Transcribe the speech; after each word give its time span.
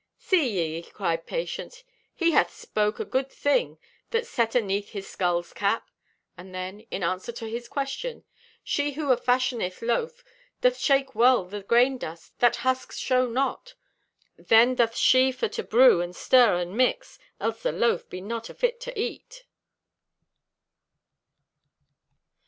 "See 0.17 0.49
ye," 0.59 0.81
cried 0.81 1.27
Patience, 1.27 1.83
"he 2.15 2.31
hath 2.31 2.51
spoke 2.51 2.99
a 2.99 3.23
thing 3.23 3.77
that 4.09 4.25
set 4.25 4.55
aneath 4.55 4.93
his 4.93 5.07
skull's 5.07 5.53
cap!" 5.53 5.91
And 6.35 6.55
then, 6.55 6.79
in 6.89 7.03
answer 7.03 7.31
to 7.33 7.47
his 7.47 7.67
question: 7.67 8.23
"She 8.63 8.93
who 8.93 9.13
afashioneth 9.15 9.83
loaf 9.83 10.23
doth 10.61 10.79
shake 10.79 11.13
well 11.13 11.45
the 11.45 11.61
grain 11.61 11.99
dust 11.99 12.39
that 12.39 12.55
husks 12.65 12.97
show 12.97 13.27
not. 13.27 13.75
Then 14.37 14.73
doth 14.73 14.95
she 14.97 15.31
for 15.31 15.47
to 15.49 15.61
brew 15.61 16.01
and 16.01 16.15
stir 16.15 16.55
and 16.55 16.75
mix, 16.75 17.19
else 17.39 17.61
the 17.61 17.71
loaf 17.71 18.09
be 18.09 18.21
not 18.21 18.45
afit 18.45 18.81
for 18.83 18.91
eat." 18.95 19.43